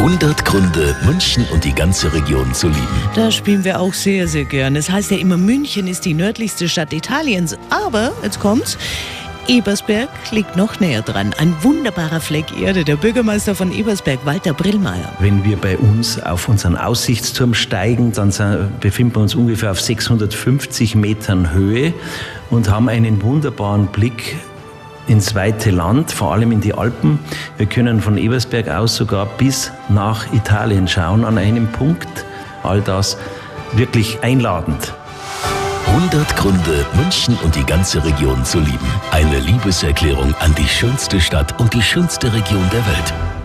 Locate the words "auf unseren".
16.18-16.76